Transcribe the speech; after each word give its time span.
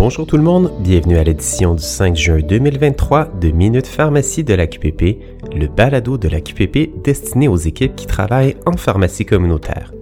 Bonjour 0.00 0.26
tout 0.26 0.38
le 0.38 0.42
monde, 0.42 0.72
bienvenue 0.80 1.18
à 1.18 1.24
l'édition 1.24 1.74
du 1.74 1.82
5 1.82 2.16
juin 2.16 2.38
2023 2.38 3.32
de 3.38 3.50
Minute 3.50 3.86
Pharmacie 3.86 4.42
de 4.42 4.54
la 4.54 4.66
QPP, 4.66 5.18
le 5.54 5.66
balado 5.66 6.16
de 6.16 6.26
la 6.26 6.40
QPP 6.40 7.02
destiné 7.04 7.48
aux 7.48 7.58
équipes 7.58 7.94
qui 7.96 8.06
travaillent 8.06 8.56
en 8.64 8.78
pharmacie 8.78 9.26
communautaire. 9.26 9.92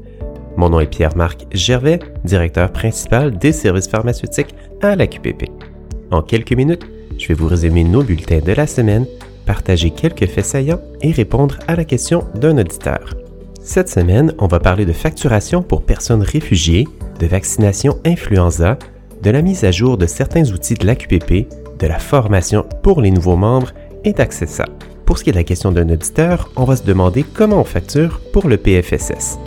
Mon 0.56 0.70
nom 0.70 0.78
est 0.78 0.86
Pierre-Marc 0.86 1.46
Gervais, 1.52 1.98
directeur 2.22 2.70
principal 2.70 3.38
des 3.38 3.50
services 3.50 3.88
pharmaceutiques 3.88 4.54
à 4.82 4.94
la 4.94 5.08
QPP. 5.08 5.50
En 6.12 6.22
quelques 6.22 6.52
minutes, 6.52 6.86
je 7.18 7.26
vais 7.26 7.34
vous 7.34 7.48
résumer 7.48 7.82
nos 7.82 8.04
bulletins 8.04 8.38
de 8.38 8.52
la 8.52 8.68
semaine, 8.68 9.04
partager 9.46 9.90
quelques 9.90 10.26
faits 10.26 10.44
saillants 10.44 10.80
et 11.02 11.10
répondre 11.10 11.58
à 11.66 11.74
la 11.74 11.84
question 11.84 12.22
d'un 12.36 12.56
auditeur. 12.56 13.16
Cette 13.60 13.88
semaine, 13.88 14.32
on 14.38 14.46
va 14.46 14.60
parler 14.60 14.86
de 14.86 14.92
facturation 14.92 15.60
pour 15.60 15.82
personnes 15.82 16.22
réfugiées, 16.22 16.86
de 17.18 17.26
vaccination 17.26 17.98
influenza, 18.06 18.78
de 19.22 19.30
la 19.30 19.42
mise 19.42 19.64
à 19.64 19.70
jour 19.70 19.98
de 19.98 20.06
certains 20.06 20.50
outils 20.52 20.74
de 20.74 20.86
l'AQPP, 20.86 21.48
de 21.78 21.86
la 21.86 21.98
formation 21.98 22.64
pour 22.82 23.00
les 23.00 23.10
nouveaux 23.10 23.36
membres 23.36 23.72
et 24.04 24.12
d'Accessa. 24.12 24.64
Pour 25.04 25.18
ce 25.18 25.24
qui 25.24 25.30
est 25.30 25.32
de 25.32 25.38
la 25.38 25.44
question 25.44 25.72
d'un 25.72 25.88
auditeur, 25.88 26.50
on 26.56 26.64
va 26.64 26.76
se 26.76 26.84
demander 26.84 27.22
comment 27.22 27.60
on 27.60 27.64
facture 27.64 28.20
pour 28.32 28.48
le 28.48 28.56
PFSS. 28.56 29.38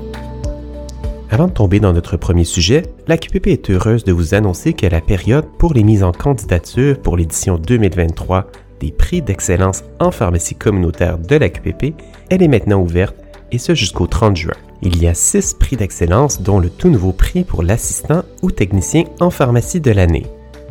Avant 1.29 1.48
de 1.48 1.53
tomber 1.53 1.79
dans 1.79 1.93
notre 1.93 2.17
premier 2.17 2.43
sujet, 2.43 2.84
l'AQPP 3.07 3.48
est 3.48 3.70
heureuse 3.70 4.03
de 4.03 4.12
vous 4.12 4.34
annoncer 4.34 4.73
que 4.73 4.85
la 4.85 4.99
période 4.99 5.45
pour 5.57 5.73
les 5.73 5.84
mises 5.84 6.03
en 6.03 6.12
candidature 6.12 6.99
pour 6.99 7.15
l'édition 7.15 7.57
2023 7.57 8.48
des 8.81 8.91
prix 8.91 9.21
d'excellence 9.21 9.84
en 9.99 10.12
pharmacie 10.12 10.55
communautaire 10.55 11.17
de 11.17 11.35
l'AQPP, 11.35 11.93
elle 12.29 12.43
est 12.43 12.48
maintenant 12.48 12.81
ouverte 12.81 13.15
et 13.51 13.59
ce 13.59 13.76
jusqu'au 13.76 14.07
30 14.07 14.35
juin. 14.35 14.53
Il 14.84 14.99
y 14.99 15.08
a 15.08 15.13
six 15.13 15.53
prix 15.53 15.76
d'excellence, 15.76 16.41
dont 16.41 16.59
le 16.59 16.70
tout 16.70 16.90
nouveau 16.90 17.12
prix 17.12 17.44
pour 17.44 17.62
l'assistant 17.62 18.23
ou 18.41 18.49
technicien 18.49 19.04
en 19.20 19.30
pharmacie 19.30 19.80
de 19.80 19.91
l'année. 19.91 20.26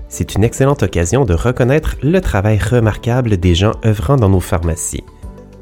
C'est 0.08 0.34
une 0.34 0.42
excellente 0.42 0.82
occasion 0.82 1.24
de 1.24 1.34
reconnaître 1.34 1.96
le 2.02 2.20
travail 2.20 2.58
remarquable 2.58 3.36
des 3.36 3.54
gens 3.54 3.74
œuvrant 3.84 4.16
dans 4.16 4.28
nos 4.28 4.40
pharmacies. 4.40 5.04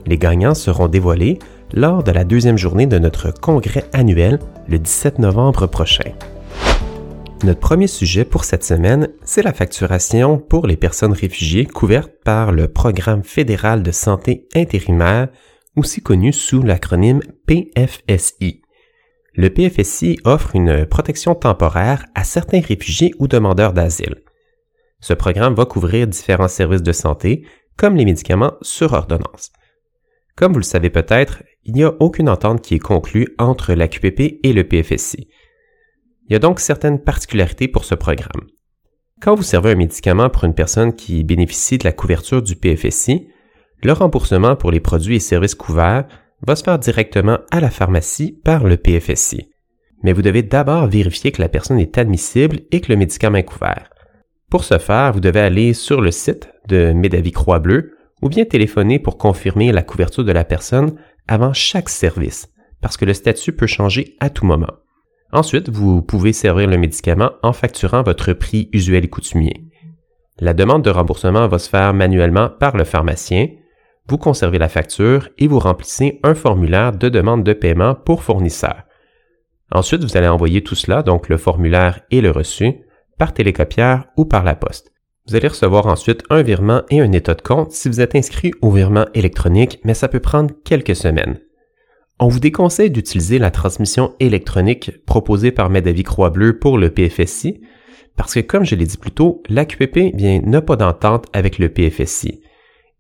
Les 0.07 0.17
gagnants 0.17 0.55
seront 0.55 0.89
dévoilés 0.89 1.39
lors 1.75 2.03
de 2.03 2.11
la 2.11 2.25
deuxième 2.25 2.57
journée 2.57 2.87
de 2.87 2.99
notre 2.99 3.31
congrès 3.31 3.85
annuel 3.93 4.39
le 4.67 4.79
17 4.79 5.19
novembre 5.19 5.67
prochain. 5.67 6.13
Notre 7.45 7.61
premier 7.61 7.87
sujet 7.87 8.25
pour 8.25 8.45
cette 8.45 8.65
semaine, 8.65 9.09
c'est 9.23 9.43
la 9.43 9.53
facturation 9.53 10.39
pour 10.39 10.67
les 10.67 10.79
personnes 10.79 11.13
réfugiées 11.13 11.67
couvertes 11.67 12.11
par 12.25 12.51
le 12.51 12.67
Programme 12.67 13.23
fédéral 13.23 13.83
de 13.83 13.93
santé 13.93 14.49
intérimaire 14.57 15.29
aussi 15.77 16.03
connu 16.03 16.33
sous 16.33 16.63
l'acronyme 16.63 17.21
PFSI. 17.47 18.63
Le 19.35 19.51
PFSI 19.51 20.19
offre 20.25 20.57
une 20.57 20.87
protection 20.87 21.35
temporaire 21.35 22.05
à 22.15 22.25
certains 22.25 22.61
réfugiés 22.61 23.13
ou 23.19 23.29
demandeurs 23.29 23.73
d'asile. 23.73 24.17
Ce 25.01 25.15
programme 25.15 25.55
va 25.55 25.65
couvrir 25.65 26.07
différents 26.07 26.49
services 26.49 26.83
de 26.83 26.93
santé, 26.93 27.47
comme 27.77 27.95
les 27.95 28.05
médicaments 28.05 28.55
sur 28.63 28.93
ordonnance. 28.93 29.53
Comme 30.35 30.53
vous 30.53 30.59
le 30.59 30.65
savez 30.65 30.91
peut-être, 30.91 31.43
il 31.65 31.75
n'y 31.75 31.85
a 31.85 31.95
aucune 32.01 32.29
entente 32.29 32.63
qui 32.63 32.75
est 32.75 32.81
conclue 32.81 33.29
entre 33.39 33.75
la 33.75 33.89
QPP 33.89 34.41
et 34.43 34.53
le 34.53 34.65
PFSI. 34.65 35.29
Il 36.29 36.33
y 36.33 36.37
a 36.37 36.41
donc 36.41 36.61
certaines 36.61 37.03
particularités 37.03 37.69
pour 37.69 37.85
ce 37.85 37.95
programme. 37.95 38.47
Quand 39.21 39.35
vous 39.35 39.43
servez 39.43 39.73
un 39.73 39.77
médicament 39.77 40.31
pour 40.31 40.45
une 40.45 40.55
personne 40.55 40.95
qui 40.95 41.25
bénéficie 41.25 41.79
de 41.79 41.85
la 41.85 41.93
couverture 41.93 42.43
du 42.43 42.55
PFSI, 42.55 43.29
le 43.83 43.93
remboursement 43.93 44.57
pour 44.57 44.71
les 44.71 44.81
produits 44.81 45.17
et 45.17 45.21
services 45.21 45.55
couverts 45.55 46.07
va 46.47 46.57
se 46.57 46.65
faire 46.65 46.79
directement 46.79 47.39
à 47.51 47.61
la 47.61 47.71
pharmacie 47.71 48.39
par 48.45 48.65
le 48.65 48.77
PFSI. 48.77 49.49
Mais 50.03 50.13
vous 50.13 50.23
devez 50.23 50.43
d'abord 50.43 50.87
vérifier 50.87 51.33
que 51.33 51.43
la 51.43 51.49
personne 51.49 51.81
est 51.81 51.99
admissible 51.99 52.61
et 52.71 52.81
que 52.81 52.93
le 52.93 52.99
médicament 52.99 53.39
est 53.39 53.45
couvert. 53.45 53.91
Pour 54.51 54.65
ce 54.65 54.79
faire, 54.79 55.13
vous 55.13 55.21
devez 55.21 55.41
aller 55.41 55.75
sur 55.75 56.01
le 56.01 56.11
site 56.11 56.49
de 56.69 56.93
Médavis 56.93 57.33
Croix-Bleu 57.33 57.95
ou 58.23 58.29
bien 58.29 58.45
téléphoner 58.45 58.99
pour 58.99 59.19
confirmer 59.19 59.73
la 59.73 59.83
couverture 59.83 60.25
de 60.25 60.33
la 60.33 60.45
personne 60.45 60.95
avant 61.27 61.53
chaque 61.53 61.89
service, 61.89 62.49
parce 62.81 62.97
que 62.97 63.05
le 63.05 63.15
statut 63.15 63.53
peut 63.53 63.67
changer 63.67 64.17
à 64.21 64.31
tout 64.31 64.47
moment. 64.47 64.73
Ensuite, 65.33 65.69
vous 65.69 66.01
pouvez 66.03 66.33
servir 66.33 66.69
le 66.69 66.79
médicament 66.79 67.33
en 67.43 67.53
facturant 67.53 68.03
votre 68.03 68.33
prix 68.33 68.71
usuel 68.73 69.05
et 69.05 69.09
coutumier. 69.09 69.65
La 70.41 70.55
demande 70.55 70.83
de 70.83 70.91
remboursement 70.91 71.47
va 71.49 71.59
se 71.59 71.69
faire 71.69 71.93
manuellement 71.93 72.49
par 72.49 72.77
le 72.77 72.85
pharmacien 72.85 73.49
vous 74.09 74.19
conservez 74.19 74.59
la 74.59 74.69
facture 74.69 75.29
et 75.39 75.47
vous 75.47 75.59
remplissez 75.59 76.19
un 76.23 76.35
formulaire 76.35 76.93
de 76.93 77.09
demande 77.09 77.45
de 77.45 77.53
paiement 77.53 77.95
pour 77.95 78.23
fournisseur. 78.23 78.85
Ensuite, 79.71 80.03
vous 80.03 80.17
allez 80.17 80.29
envoyer 80.29 80.63
tout 80.63 80.75
cela, 80.75 81.03
donc 81.03 81.29
le 81.29 81.37
formulaire 81.37 82.01
et 82.11 82.23
le 82.23 82.31
reçu, 82.31 82.81
par 83.19 83.35
télécopière 83.35 84.07
ou 84.17 84.25
par 84.25 84.45
la 84.45 84.55
poste. 84.55 84.93
Vous 85.27 85.37
allez 85.37 85.49
recevoir 85.49 85.87
ensuite 85.87 86.23
un 86.31 86.41
virement 86.41 86.83
et 86.89 87.03
un 87.03 87.13
état 87.13 87.35
de 87.35 87.43
compte 87.43 87.73
si 87.73 87.91
vous 87.91 88.01
êtes 88.01 88.15
inscrit 88.15 88.53
au 88.63 88.71
virement 88.71 89.05
électronique, 89.13 89.79
mais 89.85 89.93
ça 89.93 90.09
peut 90.09 90.21
prendre 90.21 90.55
quelques 90.65 90.97
semaines. 90.97 91.39
On 92.19 92.29
vous 92.29 92.41
déconseille 92.41 92.91
d'utiliser 92.91 93.39
la 93.39 93.51
transmission 93.51 94.15
électronique 94.21 95.05
proposée 95.05 95.53
par 95.53 95.69
Medavis 95.69 96.05
Croix-Bleu 96.05 96.59
pour 96.59 96.79
le 96.79 96.91
PFSI, 96.91 97.61
parce 98.17 98.35
que 98.35 98.41
comme 98.41 98.65
je 98.65 98.75
l'ai 98.75 98.87
dit 98.87 98.97
plus 98.97 99.13
tôt, 99.13 99.43
l'AQPP 99.51 100.15
n'a 100.47 100.63
pas 100.63 100.77
d'entente 100.77 101.27
avec 101.35 101.59
le 101.59 101.69
PFSI 101.69 102.41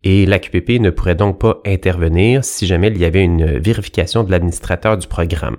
et 0.04 0.26
l'AQPP 0.26 0.80
ne 0.80 0.90
pourrait 0.90 1.14
donc 1.14 1.40
pas 1.40 1.60
intervenir 1.66 2.44
si 2.44 2.66
jamais 2.66 2.88
il 2.88 2.98
y 2.98 3.04
avait 3.04 3.24
une 3.24 3.58
vérification 3.58 4.24
de 4.24 4.30
l'administrateur 4.30 4.96
du 4.96 5.06
programme. 5.06 5.56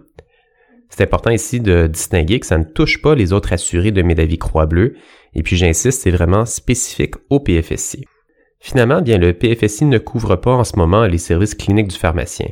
C'est 0.89 1.03
important 1.03 1.29
ici 1.29 1.59
de 1.59 1.87
distinguer 1.87 2.39
que 2.39 2.47
ça 2.47 2.57
ne 2.57 2.63
touche 2.63 3.01
pas 3.01 3.15
les 3.15 3.31
autres 3.31 3.53
assurés 3.53 3.91
de 3.91 4.01
Médavis 4.01 4.39
Croix-Bleu, 4.39 4.95
et 5.35 5.43
puis 5.43 5.55
j'insiste, 5.55 6.01
c'est 6.01 6.11
vraiment 6.11 6.45
spécifique 6.45 7.15
au 7.29 7.39
PFSI. 7.39 8.05
Finalement, 8.59 9.01
bien, 9.01 9.17
le 9.17 9.33
PFSI 9.33 9.85
ne 9.85 9.99
couvre 9.99 10.35
pas 10.35 10.53
en 10.53 10.63
ce 10.63 10.75
moment 10.75 11.05
les 11.05 11.17
services 11.17 11.55
cliniques 11.55 11.89
du 11.89 11.95
pharmacien. 11.95 12.47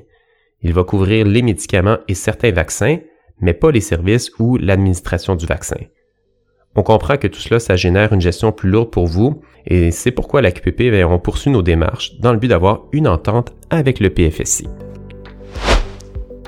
Il 0.62 0.74
va 0.74 0.84
couvrir 0.84 1.25
les 1.25 1.42
médicaments 1.42 1.98
et 2.08 2.14
certains 2.14 2.52
vaccins, 2.52 3.00
mais 3.42 3.54
pas 3.54 3.72
les 3.72 3.81
services 3.81 4.31
ou 4.40 4.58
l'administration 4.58 5.36
du 5.36 5.46
vaccin. 5.46 5.78
On 6.78 6.84
comprend 6.84 7.18
que 7.18 7.28
tout 7.28 7.40
cela, 7.40 7.60
ça 7.60 7.76
génère 7.76 8.14
une 8.14 8.22
gestion 8.22 8.52
plus 8.52 8.70
lourde 8.70 8.92
pour 8.92 9.08
vous 9.08 9.42
et 9.66 9.90
c'est 9.90 10.12
pourquoi 10.12 10.44
la 10.44 10.52
QPP, 10.52 10.92
ben, 10.92 11.06
on 11.06 11.50
nos 11.50 11.64
démarches 11.64 12.20
dans 12.20 12.32
le 12.32 12.38
but 12.38 12.48
d'avoir 12.48 12.84
une 12.92 13.08
entente 13.08 13.52
avec 13.72 14.00
le 14.00 14.12
PFSI. 14.12 14.68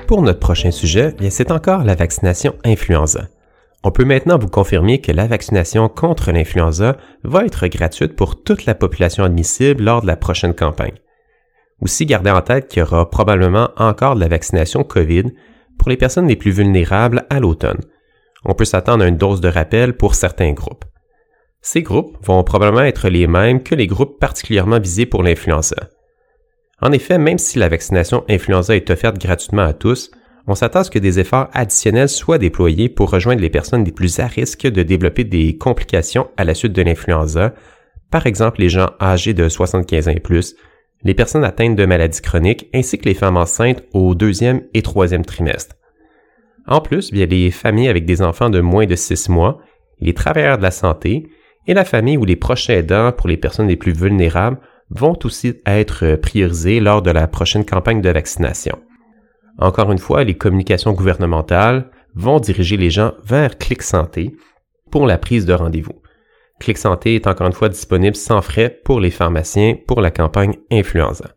Pour 0.06 0.22
notre 0.22 0.38
prochain 0.38 0.70
sujet, 0.70 1.16
c'est 1.30 1.50
encore 1.50 1.82
la 1.82 1.96
vaccination 1.96 2.54
influenza. 2.64 3.28
On 3.82 3.90
peut 3.90 4.04
maintenant 4.04 4.38
vous 4.38 4.48
confirmer 4.48 5.00
que 5.00 5.10
la 5.10 5.26
vaccination 5.26 5.88
contre 5.88 6.30
l'influenza 6.30 6.96
va 7.24 7.44
être 7.44 7.66
gratuite 7.66 8.14
pour 8.14 8.40
toute 8.40 8.66
la 8.66 8.76
population 8.76 9.24
admissible 9.24 9.82
lors 9.82 10.02
de 10.02 10.06
la 10.06 10.16
prochaine 10.16 10.54
campagne. 10.54 10.98
Aussi, 11.80 12.06
gardez 12.06 12.30
en 12.30 12.42
tête 12.42 12.68
qu'il 12.68 12.80
y 12.80 12.82
aura 12.82 13.10
probablement 13.10 13.70
encore 13.76 14.14
de 14.14 14.20
la 14.20 14.28
vaccination 14.28 14.84
COVID 14.84 15.24
pour 15.76 15.88
les 15.88 15.96
personnes 15.96 16.28
les 16.28 16.36
plus 16.36 16.50
vulnérables 16.52 17.24
à 17.30 17.40
l'automne, 17.40 17.80
on 18.44 18.54
peut 18.54 18.64
s'attendre 18.64 19.04
à 19.04 19.08
une 19.08 19.16
dose 19.16 19.40
de 19.40 19.48
rappel 19.48 19.96
pour 19.96 20.14
certains 20.14 20.52
groupes. 20.52 20.84
Ces 21.62 21.82
groupes 21.82 22.16
vont 22.24 22.42
probablement 22.42 22.84
être 22.84 23.08
les 23.08 23.26
mêmes 23.26 23.62
que 23.62 23.74
les 23.74 23.86
groupes 23.86 24.18
particulièrement 24.18 24.80
visés 24.80 25.06
pour 25.06 25.22
l'influenza. 25.22 25.90
En 26.80 26.92
effet, 26.92 27.18
même 27.18 27.38
si 27.38 27.58
la 27.58 27.68
vaccination 27.68 28.24
influenza 28.28 28.74
est 28.74 28.88
offerte 28.88 29.18
gratuitement 29.18 29.62
à 29.62 29.74
tous, 29.74 30.10
on 30.46 30.54
s'attend 30.54 30.80
à 30.80 30.84
ce 30.84 30.90
que 30.90 30.98
des 30.98 31.20
efforts 31.20 31.48
additionnels 31.52 32.08
soient 32.08 32.38
déployés 32.38 32.88
pour 32.88 33.10
rejoindre 33.10 33.42
les 33.42 33.50
personnes 33.50 33.84
les 33.84 33.92
plus 33.92 34.18
à 34.18 34.26
risque 34.26 34.66
de 34.66 34.82
développer 34.82 35.24
des 35.24 35.58
complications 35.58 36.28
à 36.38 36.44
la 36.44 36.54
suite 36.54 36.72
de 36.72 36.82
l'influenza, 36.82 37.54
par 38.10 38.26
exemple 38.26 38.60
les 38.60 38.70
gens 38.70 38.90
âgés 39.00 39.34
de 39.34 39.48
75 39.48 40.08
ans 40.08 40.12
et 40.12 40.20
plus, 40.20 40.56
les 41.02 41.14
personnes 41.14 41.44
atteintes 41.44 41.76
de 41.76 41.86
maladies 41.86 42.22
chroniques 42.22 42.68
ainsi 42.74 42.98
que 42.98 43.04
les 43.04 43.14
femmes 43.14 43.36
enceintes 43.36 43.82
au 43.92 44.14
deuxième 44.14 44.62
et 44.74 44.82
troisième 44.82 45.24
trimestre. 45.24 45.76
En 46.70 46.80
plus, 46.80 47.10
il 47.12 47.18
y 47.18 47.22
a 47.22 47.26
les 47.26 47.50
familles 47.50 47.88
avec 47.88 48.06
des 48.06 48.22
enfants 48.22 48.48
de 48.48 48.60
moins 48.60 48.86
de 48.86 48.94
6 48.94 49.28
mois, 49.28 49.58
les 49.98 50.14
travailleurs 50.14 50.56
de 50.56 50.62
la 50.62 50.70
santé 50.70 51.28
et 51.66 51.74
la 51.74 51.84
famille 51.84 52.16
ou 52.16 52.24
les 52.24 52.36
proches 52.36 52.70
aidants 52.70 53.12
pour 53.12 53.28
les 53.28 53.36
personnes 53.36 53.66
les 53.66 53.76
plus 53.76 53.92
vulnérables 53.92 54.58
vont 54.88 55.18
aussi 55.24 55.60
être 55.66 56.14
priorisés 56.16 56.78
lors 56.78 57.02
de 57.02 57.10
la 57.10 57.26
prochaine 57.26 57.66
campagne 57.66 58.00
de 58.00 58.10
vaccination. 58.10 58.78
Encore 59.58 59.90
une 59.90 59.98
fois, 59.98 60.22
les 60.22 60.36
communications 60.36 60.92
gouvernementales 60.92 61.90
vont 62.14 62.38
diriger 62.38 62.76
les 62.76 62.90
gens 62.90 63.12
vers 63.24 63.58
Clic 63.58 63.82
Santé 63.82 64.36
pour 64.90 65.06
la 65.06 65.18
prise 65.18 65.46
de 65.46 65.52
rendez-vous. 65.52 66.00
Clic 66.60 66.78
Santé 66.78 67.16
est 67.16 67.26
encore 67.26 67.48
une 67.48 67.52
fois 67.52 67.68
disponible 67.68 68.16
sans 68.16 68.42
frais 68.42 68.80
pour 68.84 69.00
les 69.00 69.10
pharmaciens 69.10 69.76
pour 69.88 70.00
la 70.00 70.10
campagne 70.12 70.54
influenza. 70.70 71.34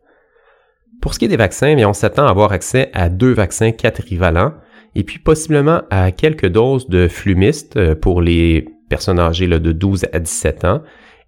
Pour 1.02 1.12
ce 1.12 1.18
qui 1.18 1.24
est 1.24 1.28
des 1.28 1.36
vaccins, 1.36 1.76
on 1.84 1.92
s'attend 1.92 2.26
à 2.26 2.30
avoir 2.30 2.52
accès 2.52 2.90
à 2.92 3.08
deux 3.08 3.32
vaccins 3.32 3.72
quadrivalents 3.72 4.52
et 4.94 5.04
puis 5.04 5.18
possiblement 5.18 5.82
à 5.90 6.12
quelques 6.12 6.48
doses 6.48 6.88
de 6.88 7.08
flumiste 7.08 7.76
euh, 7.76 7.94
pour 7.94 8.22
les 8.22 8.66
personnes 8.88 9.18
âgées 9.18 9.48
de 9.48 9.72
12 9.72 10.06
à 10.12 10.18
17 10.18 10.64
ans 10.64 10.82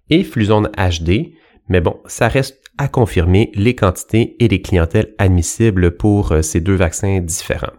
et 0.09 0.23
Fluzone 0.23 0.69
HD, 0.77 1.33
mais 1.69 1.81
bon, 1.81 1.97
ça 2.05 2.27
reste 2.27 2.61
à 2.77 2.87
confirmer 2.87 3.51
les 3.55 3.75
quantités 3.75 4.35
et 4.39 4.47
les 4.47 4.61
clientèles 4.61 5.13
admissibles 5.17 5.97
pour 5.97 6.31
euh, 6.31 6.41
ces 6.41 6.61
deux 6.61 6.75
vaccins 6.75 7.19
différents. 7.19 7.73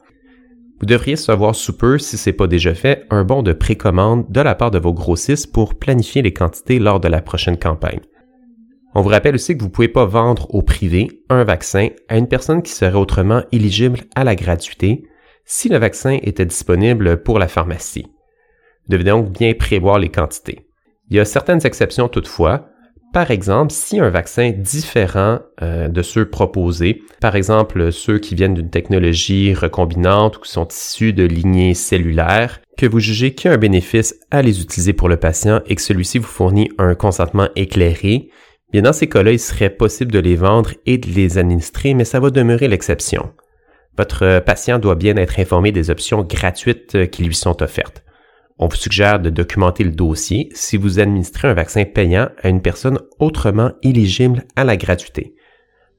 Vous 0.81 0.87
devriez 0.87 1.17
savoir 1.17 1.55
sous 1.55 1.76
peu, 1.76 1.99
si 1.99 2.17
ce 2.17 2.31
n'est 2.31 2.37
pas 2.37 2.46
déjà 2.46 2.75
fait, 2.75 3.05
un 3.11 3.25
bon 3.25 3.43
de 3.43 3.52
précommande 3.52 4.31
de 4.31 4.40
la 4.40 4.55
part 4.55 4.70
de 4.70 4.79
vos 4.79 4.93
grossistes 4.93 5.52
pour 5.52 5.75
planifier 5.75 6.23
les 6.23 6.32
quantités 6.32 6.79
lors 6.79 7.00
de 7.00 7.08
la 7.08 7.20
prochaine 7.20 7.58
campagne. 7.58 8.00
On 8.94 9.02
vous 9.02 9.08
rappelle 9.08 9.35
aussi 9.35 9.55
que 9.55 9.62
vous 9.62 9.69
ne 9.69 9.73
pouvez 9.73 9.88
pas 9.88 10.06
vendre 10.06 10.55
au 10.55 10.62
privé 10.62 11.23
un 11.29 11.44
vaccin 11.44 11.88
à 12.08 12.17
une 12.17 12.29
personne 12.29 12.62
qui 12.62 12.73
serait 12.73 12.96
autrement 12.96 13.43
éligible 13.50 14.00
à 14.14 14.25
la 14.25 14.37
gratuité 14.37 15.05
si 15.49 15.71
le 15.71 15.79
vaccin 15.79 16.19
était 16.23 16.45
disponible 16.45 17.23
pour 17.23 17.39
la 17.39 17.49
pharmacie. 17.49 18.06
Vous 18.87 18.93
devez 18.93 19.05
donc 19.05 19.33
bien 19.33 19.55
prévoir 19.55 19.99
les 19.99 20.11
quantités. 20.11 20.67
Il 21.09 21.17
y 21.17 21.21
a 21.21 21.25
certaines 21.25 21.65
exceptions 21.67 22.09
toutefois, 22.09 22.69
par 23.15 23.31
exemple, 23.31 23.73
si 23.73 23.99
un 23.99 24.11
vaccin 24.11 24.50
différent 24.50 25.39
euh, 25.62 25.89
de 25.89 26.03
ceux 26.03 26.29
proposés, 26.29 27.00
par 27.23 27.35
exemple 27.35 27.91
ceux 27.91 28.19
qui 28.19 28.35
viennent 28.35 28.53
d'une 28.53 28.69
technologie 28.69 29.55
recombinante 29.55 30.37
ou 30.37 30.41
qui 30.41 30.50
sont 30.50 30.69
issus 30.69 31.15
de 31.15 31.25
lignées 31.25 31.73
cellulaires, 31.73 32.61
que 32.77 32.85
vous 32.85 33.00
jugez 33.00 33.35
qu'il 33.35 33.49
y 33.49 33.50
a 33.50 33.55
un 33.55 33.59
bénéfice 33.59 34.15
à 34.31 34.43
les 34.43 34.61
utiliser 34.61 34.93
pour 34.93 35.09
le 35.09 35.17
patient 35.17 35.62
et 35.65 35.75
que 35.75 35.83
celui-ci 35.83 36.19
vous 36.19 36.27
fournit 36.27 36.71
un 36.77 36.95
consentement 36.95 37.49
éclairé, 37.56 38.29
bien 38.71 38.83
dans 38.83 38.93
ces 38.93 39.09
cas-là, 39.09 39.33
il 39.33 39.41
serait 39.41 39.71
possible 39.71 40.12
de 40.12 40.19
les 40.19 40.37
vendre 40.37 40.73
et 40.85 40.99
de 40.99 41.09
les 41.09 41.39
administrer, 41.39 41.95
mais 41.95 42.05
ça 42.05 42.21
va 42.21 42.29
demeurer 42.29 42.69
l'exception. 42.69 43.33
Votre 43.99 44.39
patient 44.39 44.79
doit 44.79 44.95
bien 44.95 45.17
être 45.17 45.41
informé 45.41 45.73
des 45.73 45.91
options 45.91 46.23
gratuites 46.23 47.11
qui 47.11 47.25
lui 47.25 47.35
sont 47.35 47.62
offertes. 47.62 48.05
On 48.61 48.69
vous 48.69 48.77
suggère 48.77 49.19
de 49.19 49.29
documenter 49.29 49.83
le 49.83 49.91
dossier 49.91 50.50
si 50.53 50.77
vous 50.77 51.00
administrez 51.00 51.49
un 51.49 51.55
vaccin 51.55 51.85
payant 51.85 52.29
à 52.41 52.49
une 52.49 52.62
personne 52.62 53.00
autrement 53.19 53.73
éligible 53.83 54.45
à 54.55 54.62
la 54.62 54.77
gratuité. 54.77 55.35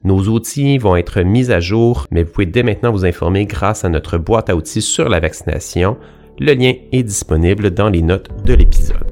Nos 0.05 0.29
outils 0.29 0.77
vont 0.77 0.95
être 0.95 1.21
mis 1.21 1.51
à 1.51 1.59
jour, 1.59 2.07
mais 2.09 2.23
vous 2.23 2.31
pouvez 2.31 2.45
dès 2.45 2.63
maintenant 2.63 2.93
vous 2.93 3.05
informer 3.05 3.45
grâce 3.45 3.83
à 3.83 3.89
notre 3.89 4.17
boîte 4.17 4.49
à 4.49 4.55
outils 4.55 4.81
sur 4.81 5.09
la 5.09 5.19
vaccination. 5.19 5.97
Le 6.39 6.53
lien 6.53 6.73
est 6.93 7.03
disponible 7.03 7.71
dans 7.71 7.89
les 7.89 8.01
notes 8.01 8.29
de 8.45 8.53
l'épisode. 8.53 9.11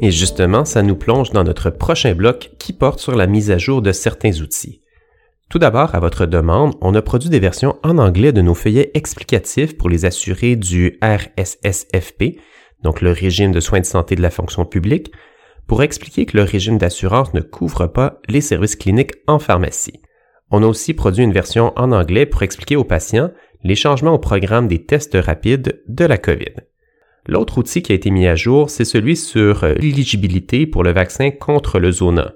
Et 0.00 0.10
justement, 0.10 0.64
ça 0.64 0.82
nous 0.82 0.96
plonge 0.96 1.30
dans 1.30 1.44
notre 1.44 1.70
prochain 1.70 2.16
bloc 2.16 2.50
qui 2.58 2.72
porte 2.72 2.98
sur 2.98 3.14
la 3.14 3.28
mise 3.28 3.52
à 3.52 3.58
jour 3.58 3.80
de 3.80 3.92
certains 3.92 4.40
outils. 4.40 4.80
Tout 5.50 5.58
d'abord, 5.58 5.94
à 5.94 6.00
votre 6.00 6.26
demande, 6.26 6.74
on 6.80 6.94
a 6.94 7.02
produit 7.02 7.30
des 7.30 7.38
versions 7.38 7.76
en 7.82 7.98
anglais 7.98 8.32
de 8.32 8.42
nos 8.42 8.54
feuillets 8.54 8.90
explicatifs 8.94 9.76
pour 9.76 9.88
les 9.88 10.04
assurés 10.04 10.56
du 10.56 10.98
RSSFP, 11.02 12.40
donc 12.82 13.00
le 13.00 13.12
régime 13.12 13.52
de 13.52 13.60
soins 13.60 13.80
de 13.80 13.86
santé 13.86 14.16
de 14.16 14.22
la 14.22 14.30
fonction 14.30 14.64
publique, 14.64 15.12
pour 15.66 15.82
expliquer 15.82 16.26
que 16.26 16.36
le 16.36 16.42
régime 16.42 16.78
d'assurance 16.78 17.32
ne 17.34 17.40
couvre 17.40 17.86
pas 17.86 18.20
les 18.28 18.40
services 18.40 18.76
cliniques 18.76 19.14
en 19.26 19.38
pharmacie. 19.38 20.00
On 20.50 20.62
a 20.62 20.66
aussi 20.66 20.92
produit 20.92 21.24
une 21.24 21.32
version 21.32 21.72
en 21.76 21.92
anglais 21.92 22.26
pour 22.26 22.42
expliquer 22.42 22.76
aux 22.76 22.84
patients 22.84 23.30
les 23.62 23.74
changements 23.74 24.14
au 24.14 24.18
programme 24.18 24.68
des 24.68 24.84
tests 24.84 25.16
rapides 25.20 25.82
de 25.88 26.04
la 26.04 26.18
COVID. 26.18 26.54
L'autre 27.26 27.58
outil 27.58 27.82
qui 27.82 27.92
a 27.92 27.94
été 27.94 28.10
mis 28.10 28.26
à 28.26 28.36
jour, 28.36 28.68
c'est 28.68 28.84
celui 28.84 29.16
sur 29.16 29.64
l'éligibilité 29.64 30.66
pour 30.66 30.82
le 30.82 30.92
vaccin 30.92 31.30
contre 31.30 31.78
le 31.78 31.90
zona. 31.90 32.34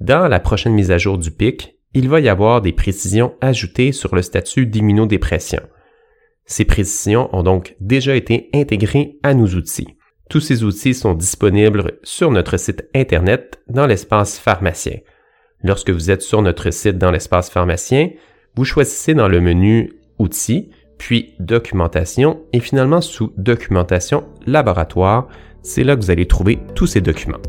Dans 0.00 0.26
la 0.26 0.40
prochaine 0.40 0.72
mise 0.72 0.90
à 0.90 0.98
jour 0.98 1.18
du 1.18 1.30
PIC, 1.30 1.76
il 1.94 2.08
va 2.08 2.20
y 2.20 2.28
avoir 2.28 2.60
des 2.60 2.72
précisions 2.72 3.34
ajoutées 3.40 3.92
sur 3.92 4.14
le 4.14 4.22
statut 4.22 4.66
d'immunodépression. 4.66 5.62
Ces 6.46 6.64
précisions 6.64 7.28
ont 7.32 7.42
donc 7.42 7.76
déjà 7.80 8.14
été 8.16 8.48
intégrées 8.54 9.18
à 9.22 9.34
nos 9.34 9.46
outils. 9.46 9.96
Tous 10.28 10.40
ces 10.40 10.62
outils 10.62 10.94
sont 10.94 11.14
disponibles 11.14 11.98
sur 12.02 12.30
notre 12.30 12.56
site 12.56 12.88
Internet 12.94 13.60
dans 13.68 13.86
l'espace 13.86 14.38
pharmacien. 14.38 14.98
Lorsque 15.62 15.90
vous 15.90 16.10
êtes 16.10 16.22
sur 16.22 16.42
notre 16.42 16.70
site 16.70 16.98
dans 16.98 17.10
l'espace 17.10 17.50
pharmacien, 17.50 18.10
vous 18.54 18.64
choisissez 18.64 19.14
dans 19.14 19.28
le 19.28 19.40
menu 19.40 19.92
Outils, 20.18 20.70
puis 20.98 21.34
Documentation 21.40 22.42
et 22.52 22.60
finalement 22.60 23.00
sous 23.00 23.32
Documentation 23.36 24.24
Laboratoire, 24.46 25.28
c'est 25.62 25.84
là 25.84 25.96
que 25.96 26.02
vous 26.02 26.10
allez 26.10 26.26
trouver 26.26 26.58
tous 26.74 26.86
ces 26.86 27.00
documents. 27.00 27.40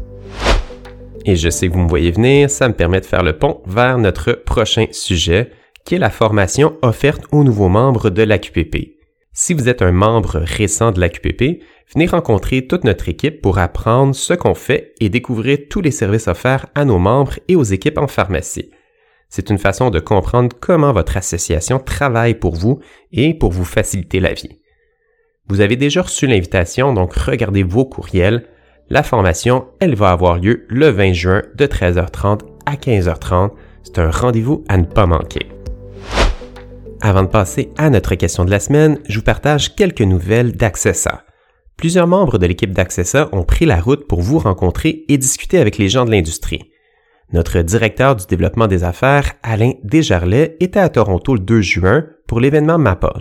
Et 1.25 1.35
je 1.35 1.49
sais 1.49 1.67
que 1.67 1.73
vous 1.73 1.79
me 1.79 1.89
voyez 1.89 2.11
venir, 2.11 2.49
ça 2.49 2.67
me 2.67 2.73
permet 2.73 2.99
de 2.99 3.05
faire 3.05 3.23
le 3.23 3.37
pont 3.37 3.61
vers 3.65 3.97
notre 3.97 4.33
prochain 4.33 4.87
sujet, 4.91 5.51
qui 5.85 5.95
est 5.95 5.99
la 5.99 6.09
formation 6.09 6.77
offerte 6.81 7.25
aux 7.31 7.43
nouveaux 7.43 7.69
membres 7.69 8.09
de 8.09 8.23
l'AQPP. 8.23 8.97
Si 9.33 9.53
vous 9.53 9.69
êtes 9.69 9.81
un 9.81 9.91
membre 9.91 10.39
récent 10.39 10.91
de 10.91 10.99
l'AQPP, 10.99 11.63
venez 11.93 12.05
rencontrer 12.07 12.67
toute 12.67 12.83
notre 12.83 13.07
équipe 13.07 13.41
pour 13.41 13.59
apprendre 13.59 14.15
ce 14.15 14.33
qu'on 14.33 14.55
fait 14.55 14.93
et 14.99 15.09
découvrir 15.09 15.59
tous 15.69 15.81
les 15.81 15.91
services 15.91 16.27
offerts 16.27 16.65
à 16.75 16.85
nos 16.85 16.99
membres 16.99 17.39
et 17.47 17.55
aux 17.55 17.63
équipes 17.63 17.97
en 17.97 18.07
pharmacie. 18.07 18.71
C'est 19.29 19.49
une 19.49 19.57
façon 19.57 19.89
de 19.89 19.99
comprendre 19.99 20.55
comment 20.59 20.91
votre 20.91 21.15
association 21.15 21.79
travaille 21.79 22.35
pour 22.35 22.55
vous 22.55 22.79
et 23.13 23.33
pour 23.33 23.51
vous 23.51 23.63
faciliter 23.63 24.19
la 24.19 24.33
vie. 24.33 24.59
Vous 25.47 25.61
avez 25.61 25.77
déjà 25.77 26.01
reçu 26.01 26.27
l'invitation, 26.27 26.93
donc 26.93 27.13
regardez 27.13 27.63
vos 27.63 27.85
courriels, 27.85 28.47
la 28.91 29.03
formation, 29.03 29.67
elle 29.79 29.95
va 29.95 30.11
avoir 30.11 30.37
lieu 30.37 30.65
le 30.67 30.89
20 30.89 31.13
juin 31.13 31.41
de 31.55 31.65
13h30 31.65 32.41
à 32.65 32.75
15h30. 32.75 33.51
C'est 33.83 33.99
un 33.99 34.11
rendez-vous 34.11 34.65
à 34.67 34.77
ne 34.77 34.83
pas 34.83 35.05
manquer. 35.05 35.47
Avant 36.99 37.23
de 37.23 37.29
passer 37.29 37.69
à 37.77 37.89
notre 37.89 38.15
question 38.15 38.43
de 38.43 38.51
la 38.51 38.59
semaine, 38.59 38.99
je 39.07 39.19
vous 39.19 39.23
partage 39.23 39.75
quelques 39.75 40.01
nouvelles 40.01 40.57
d'Accessa. 40.57 41.23
Plusieurs 41.77 42.05
membres 42.05 42.37
de 42.37 42.45
l'équipe 42.45 42.73
d'Accessa 42.73 43.29
ont 43.31 43.43
pris 43.43 43.65
la 43.65 43.79
route 43.79 44.07
pour 44.07 44.19
vous 44.19 44.39
rencontrer 44.39 45.05
et 45.07 45.17
discuter 45.17 45.59
avec 45.59 45.77
les 45.77 45.87
gens 45.87 46.03
de 46.03 46.11
l'industrie. 46.11 46.69
Notre 47.31 47.61
directeur 47.61 48.17
du 48.17 48.25
développement 48.25 48.67
des 48.67 48.83
affaires, 48.83 49.35
Alain 49.41 49.71
Desjarlais, 49.85 50.57
était 50.59 50.81
à 50.81 50.89
Toronto 50.89 51.33
le 51.33 51.39
2 51.39 51.61
juin 51.61 52.07
pour 52.27 52.41
l'événement 52.41 52.77
MAPA. 52.77 53.13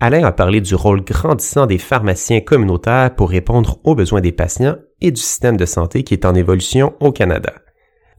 Alain 0.00 0.22
a 0.22 0.30
parlé 0.30 0.60
du 0.60 0.76
rôle 0.76 1.02
grandissant 1.02 1.66
des 1.66 1.78
pharmaciens 1.78 2.40
communautaires 2.40 3.16
pour 3.16 3.30
répondre 3.30 3.80
aux 3.82 3.96
besoins 3.96 4.20
des 4.20 4.30
patients 4.30 4.76
et 5.00 5.10
du 5.10 5.20
système 5.20 5.56
de 5.56 5.66
santé 5.66 6.04
qui 6.04 6.14
est 6.14 6.24
en 6.24 6.36
évolution 6.36 6.94
au 7.00 7.10
Canada. 7.10 7.52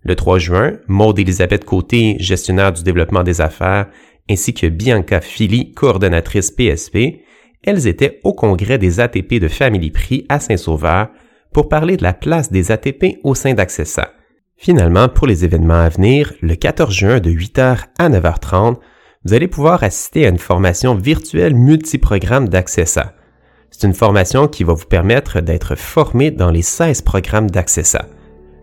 Le 0.04 0.16
3 0.16 0.40
juin, 0.40 0.74
Maude 0.88 1.20
Elisabeth 1.20 1.64
Côté, 1.64 2.18
gestionnaire 2.20 2.74
du 2.74 2.84
développement 2.84 3.24
des 3.24 3.40
affaires, 3.40 3.88
ainsi 4.30 4.54
que 4.54 4.68
Bianca 4.68 5.22
Philly, 5.22 5.74
coordonnatrice 5.74 6.52
PSP, 6.52 7.22
elles 7.64 7.88
étaient 7.88 8.20
au 8.26 8.34
congrès 8.34 8.78
des 8.78 9.00
ATP 9.00 9.36
de 9.36 9.48
Family 9.48 9.90
Prix 9.92 10.26
à 10.28 10.42
Saint-Sauveur 10.42 11.10
pour 11.54 11.70
parler 11.70 11.96
de 11.96 12.04
la 12.04 12.14
place 12.14 12.52
des 12.52 12.72
ATP 12.72 13.20
au 13.24 13.36
sein 13.36 13.54
d'Accessa. 13.54 14.14
Finalement, 14.58 15.08
pour 15.08 15.28
les 15.28 15.46
événements 15.46 15.82
à 15.82 15.88
venir, 15.88 16.34
le 16.42 16.56
14 16.56 16.94
juin 16.94 17.20
de 17.22 17.32
8h 17.32 17.86
à 17.98 18.10
9h30, 18.10 18.76
vous 19.26 19.34
allez 19.34 19.48
pouvoir 19.48 19.84
assister 19.84 20.26
à 20.26 20.30
une 20.30 20.38
formation 20.38 20.96
virtuelle 20.96 21.54
multiprogramme 21.54 22.48
d'Accessa. 22.48 23.14
C'est 23.70 23.86
une 23.86 23.94
formation 23.94 24.48
qui 24.48 24.64
va 24.64 24.74
vous 24.74 24.86
permettre 24.86 25.42
d'être 25.42 25.76
formé 25.76 26.32
dans 26.32 26.52
les 26.52 26.62
16 26.62 27.02
programmes 27.02 27.50
d'Accessa. 27.50 28.08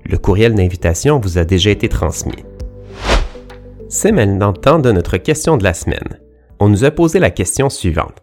Le 0.04 0.16
courriel 0.18 0.54
d'invitation 0.54 1.20
vous 1.20 1.36
a 1.38 1.44
déjà 1.44 1.70
été 1.70 1.88
transmis. 1.88 2.44
C'est 3.88 4.12
maintenant 4.12 4.52
le 4.52 4.56
temps 4.56 4.78
de 4.78 4.90
notre 4.90 5.18
question 5.18 5.56
de 5.56 5.64
la 5.64 5.74
semaine. 5.74 6.20
On 6.58 6.68
nous 6.68 6.84
a 6.84 6.90
posé 6.90 7.18
la 7.18 7.30
question 7.30 7.68
suivante. 7.68 8.22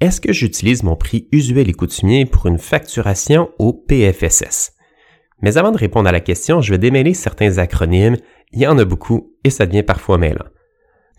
Est-ce 0.00 0.20
que 0.20 0.32
j'utilise 0.32 0.82
mon 0.82 0.96
prix 0.96 1.28
usuel 1.32 1.68
et 1.68 1.74
coutumier 1.74 2.26
pour 2.26 2.46
une 2.46 2.58
facturation 2.58 3.50
au 3.58 3.72
PFSS? 3.72 4.72
Mais 5.42 5.56
avant 5.56 5.72
de 5.72 5.78
répondre 5.78 6.08
à 6.08 6.12
la 6.12 6.20
question, 6.20 6.60
je 6.60 6.72
vais 6.72 6.78
démêler 6.78 7.14
certains 7.14 7.58
acronymes. 7.58 8.16
Il 8.52 8.60
y 8.60 8.66
en 8.66 8.78
a 8.78 8.84
beaucoup 8.84 9.32
et 9.44 9.50
ça 9.50 9.66
devient 9.66 9.82
parfois 9.82 10.18
mêlant. 10.18 10.44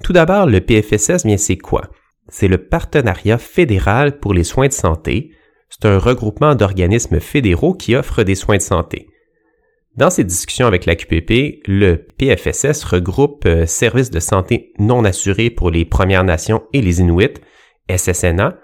Tout 0.04 0.14
d'abord, 0.14 0.48
le 0.48 0.62
PFSS, 0.62 1.26
bien 1.26 1.38
c'est 1.38 1.58
quoi? 1.58 1.90
c'est 2.32 2.48
le 2.48 2.58
Partenariat 2.58 3.38
fédéral 3.38 4.20
pour 4.20 4.34
les 4.34 4.46
soins 4.46 4.68
de 4.68 4.74
santé. 4.74 5.32
C'est 5.70 5.86
un 5.86 6.00
regroupement 6.00 6.56
d'organismes 6.56 7.20
fédéraux 7.20 7.74
qui 7.74 7.96
offrent 7.96 8.24
des 8.24 8.36
soins 8.36 8.58
de 8.58 8.62
santé. 8.62 9.08
Dans 9.98 10.10
ces 10.10 10.24
discussions 10.24 10.68
avec 10.68 10.86
la 10.86 10.96
QPP, 10.96 11.68
le 11.68 11.96
PFSS 12.18 12.86
regroupe 12.86 13.46
euh, 13.46 13.66
Services 13.66 14.10
de 14.10 14.22
santé 14.22 14.72
non 14.80 15.04
assurés 15.04 15.50
pour 15.50 15.70
les 15.70 15.84
Premières 15.84 16.24
Nations 16.24 16.64
et 16.72 16.82
les 16.82 17.02
Inuits, 17.02 17.42
SSNA, 17.94 18.58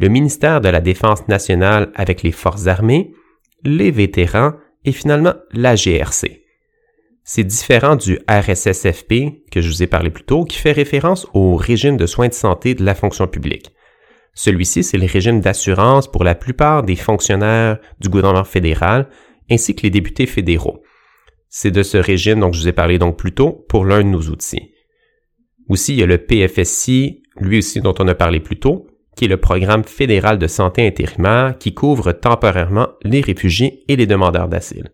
le 0.00 0.08
ministère 0.08 0.60
de 0.60 0.68
la 0.68 0.80
Défense 0.80 1.28
nationale 1.28 1.92
avec 1.94 2.24
les 2.24 2.32
Forces 2.32 2.66
armées, 2.66 3.12
les 3.62 3.92
vétérans 3.92 4.54
et 4.84 4.90
finalement 4.90 5.34
la 5.52 5.76
GRC. 5.76 6.43
C'est 7.26 7.44
différent 7.44 7.96
du 7.96 8.18
RSSFP 8.28 9.48
que 9.50 9.62
je 9.62 9.68
vous 9.68 9.82
ai 9.82 9.86
parlé 9.86 10.10
plus 10.10 10.24
tôt, 10.24 10.44
qui 10.44 10.58
fait 10.58 10.72
référence 10.72 11.26
au 11.32 11.56
régime 11.56 11.96
de 11.96 12.04
soins 12.04 12.28
de 12.28 12.34
santé 12.34 12.74
de 12.74 12.84
la 12.84 12.94
fonction 12.94 13.26
publique. 13.26 13.70
Celui-ci, 14.34 14.82
c'est 14.82 14.98
le 14.98 15.06
régime 15.06 15.40
d'assurance 15.40 16.06
pour 16.06 16.22
la 16.22 16.34
plupart 16.34 16.82
des 16.82 16.96
fonctionnaires 16.96 17.78
du 17.98 18.10
gouvernement 18.10 18.44
fédéral 18.44 19.08
ainsi 19.50 19.74
que 19.74 19.82
les 19.82 19.90
députés 19.90 20.26
fédéraux. 20.26 20.82
C'est 21.48 21.70
de 21.70 21.82
ce 21.82 21.96
régime 21.96 22.40
dont 22.40 22.52
je 22.52 22.60
vous 22.60 22.68
ai 22.68 22.72
parlé 22.72 22.98
donc 22.98 23.16
plus 23.16 23.32
tôt 23.32 23.64
pour 23.70 23.86
l'un 23.86 24.00
de 24.00 24.08
nos 24.08 24.22
outils. 24.28 24.72
Aussi, 25.68 25.94
il 25.94 26.00
y 26.00 26.02
a 26.02 26.06
le 26.06 26.18
PFSI, 26.18 27.22
lui 27.40 27.58
aussi 27.58 27.80
dont 27.80 27.94
on 28.00 28.08
a 28.08 28.14
parlé 28.14 28.40
plus 28.40 28.58
tôt, 28.58 28.86
qui 29.16 29.24
est 29.24 29.28
le 29.28 29.38
programme 29.38 29.84
fédéral 29.84 30.38
de 30.38 30.46
santé 30.46 30.86
intérimaire 30.86 31.56
qui 31.58 31.72
couvre 31.72 32.12
temporairement 32.12 32.88
les 33.02 33.22
réfugiés 33.22 33.82
et 33.88 33.96
les 33.96 34.06
demandeurs 34.06 34.48
d'asile. 34.48 34.90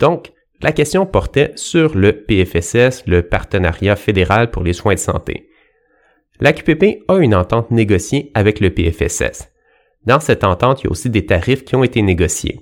Donc, 0.00 0.32
la 0.62 0.72
question 0.72 1.06
portait 1.06 1.52
sur 1.56 1.96
le 1.96 2.12
PFSS, 2.12 3.06
le 3.06 3.22
Partenariat 3.22 3.96
fédéral 3.96 4.50
pour 4.50 4.62
les 4.62 4.72
soins 4.72 4.94
de 4.94 4.98
santé. 4.98 5.48
l'AQPP 6.40 7.04
a 7.08 7.16
une 7.18 7.34
entente 7.34 7.70
négociée 7.70 8.30
avec 8.34 8.60
le 8.60 8.70
PFSS. 8.70 9.50
Dans 10.06 10.20
cette 10.20 10.44
entente, 10.44 10.80
il 10.80 10.84
y 10.84 10.86
a 10.88 10.90
aussi 10.90 11.10
des 11.10 11.26
tarifs 11.26 11.64
qui 11.64 11.76
ont 11.76 11.84
été 11.84 12.00
négociés. 12.00 12.60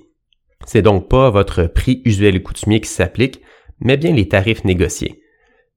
C'est 0.65 0.81
donc 0.81 1.07
pas 1.07 1.29
votre 1.29 1.63
prix 1.63 2.01
usuel 2.03 2.35
et 2.35 2.41
coutumier 2.41 2.81
qui 2.81 2.89
s'applique, 2.89 3.41
mais 3.79 3.95
bien 3.95 4.13
les 4.13 4.27
tarifs 4.27 4.65
négociés. 4.65 5.21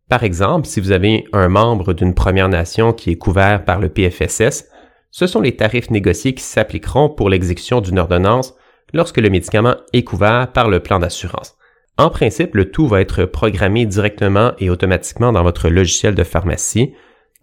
Par 0.09 0.25
exemple, 0.25 0.67
si 0.67 0.81
vous 0.81 0.91
avez 0.91 1.25
un 1.33 1.49
membre 1.49 1.93
d'une 1.93 2.15
Première 2.15 2.49
Nation 2.49 2.93
qui 2.93 3.11
est 3.11 3.17
couvert 3.17 3.65
par 3.65 3.79
le 3.79 3.89
PFSS, 3.89 4.69
ce 5.11 5.27
sont 5.27 5.41
les 5.41 5.57
tarifs 5.57 5.91
négociés 5.91 6.35
qui 6.35 6.43
s'appliqueront 6.43 7.09
pour 7.09 7.31
l'exécution 7.31 7.81
d'une 7.81 7.99
ordonnance 7.99 8.55
lorsque 8.93 9.19
le 9.19 9.31
médicament 9.31 9.77
est 9.93 10.05
couvert 10.05 10.51
par 10.53 10.69
le 10.69 10.81
plan 10.81 10.99
d'assurance. 10.99 11.57
En 11.99 12.11
principe, 12.11 12.55
le 12.55 12.71
tout 12.71 12.89
va 12.89 13.01
être 13.01 13.25
programmé 13.25 13.87
directement 13.87 14.53
et 14.59 14.71
automatiquement 14.71 15.33
dans 15.33 15.43
votre 15.43 15.69
logiciel 15.69 16.15
de 16.15 16.25
pharmacie 16.25 16.95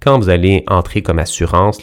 quand 0.01 0.17
vous 0.17 0.29
allez 0.29 0.63
entrer 0.67 1.01
comme 1.01 1.19
assurance, 1.19 1.81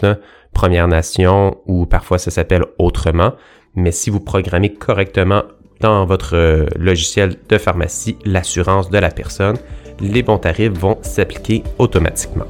Première 0.52 0.88
Nation 0.88 1.58
ou 1.66 1.84
parfois 1.84 2.18
ça 2.18 2.30
s'appelle 2.30 2.64
autrement, 2.78 3.32
mais 3.74 3.92
si 3.92 4.08
vous 4.08 4.20
programmez 4.20 4.72
correctement 4.72 5.42
dans 5.80 6.06
votre 6.06 6.34
euh, 6.34 6.66
logiciel 6.76 7.36
de 7.46 7.58
pharmacie 7.58 8.16
l'assurance 8.24 8.88
de 8.88 8.96
la 8.96 9.10
personne, 9.10 9.58
les 10.00 10.22
bons 10.22 10.38
tarifs 10.38 10.72
vont 10.72 10.96
s'appliquer 11.02 11.62
automatiquement. 11.78 12.46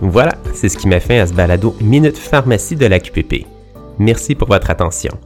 Voilà, 0.00 0.36
c'est 0.54 0.70
ce 0.70 0.78
qui 0.78 0.88
m'a 0.88 1.00
fait 1.00 1.18
à 1.18 1.26
ce 1.26 1.34
balado 1.34 1.76
Minute 1.82 2.16
Pharmacie 2.16 2.76
de 2.76 2.86
la 2.86 2.98
QPP. 2.98 3.46
Merci 3.98 4.34
pour 4.34 4.48
votre 4.48 4.70
attention. 4.70 5.18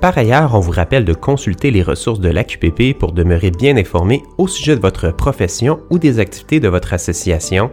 Par 0.00 0.18
ailleurs, 0.18 0.54
on 0.54 0.60
vous 0.60 0.70
rappelle 0.70 1.04
de 1.04 1.14
consulter 1.14 1.70
les 1.70 1.82
ressources 1.82 2.20
de 2.20 2.28
l'AQPP 2.28 2.98
pour 2.98 3.12
demeurer 3.12 3.50
bien 3.50 3.76
informé 3.76 4.22
au 4.38 4.46
sujet 4.48 4.76
de 4.76 4.80
votre 4.80 5.10
profession 5.10 5.80
ou 5.90 5.98
des 5.98 6.18
activités 6.18 6.60
de 6.60 6.68
votre 6.68 6.92
association, 6.92 7.70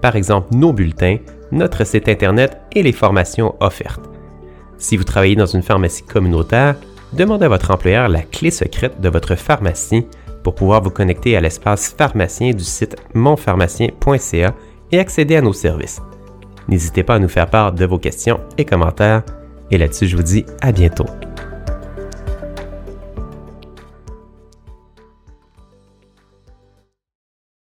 par 0.00 0.16
exemple 0.16 0.54
nos 0.54 0.72
bulletins, 0.72 1.18
notre 1.52 1.84
site 1.84 2.08
Internet 2.08 2.58
et 2.72 2.82
les 2.82 2.92
formations 2.92 3.54
offertes. 3.60 4.08
Si 4.76 4.96
vous 4.96 5.04
travaillez 5.04 5.36
dans 5.36 5.46
une 5.46 5.62
pharmacie 5.62 6.04
communautaire, 6.04 6.76
demandez 7.12 7.46
à 7.46 7.48
votre 7.48 7.70
employeur 7.70 8.08
la 8.08 8.22
clé 8.22 8.50
secrète 8.50 9.00
de 9.00 9.08
votre 9.08 9.34
pharmacie 9.34 10.06
pour 10.42 10.54
pouvoir 10.54 10.82
vous 10.82 10.90
connecter 10.90 11.36
à 11.36 11.40
l'espace 11.40 11.94
pharmacien 11.96 12.52
du 12.52 12.64
site 12.64 12.96
monpharmacien.ca 13.14 14.54
et 14.92 14.98
accéder 14.98 15.36
à 15.36 15.42
nos 15.42 15.52
services. 15.52 16.00
N'hésitez 16.68 17.02
pas 17.02 17.16
à 17.16 17.18
nous 17.18 17.28
faire 17.28 17.48
part 17.48 17.72
de 17.72 17.84
vos 17.86 17.98
questions 17.98 18.40
et 18.56 18.64
commentaires. 18.64 19.22
Et 19.70 19.78
là-dessus, 19.78 20.06
je 20.06 20.16
vous 20.16 20.22
dis 20.22 20.44
à 20.60 20.72
bientôt. 20.72 21.06